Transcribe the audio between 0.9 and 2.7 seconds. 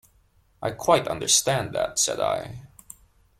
understand that," said I.